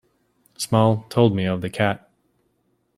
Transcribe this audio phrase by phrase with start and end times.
[0.57, 2.09] Small told me of the cat.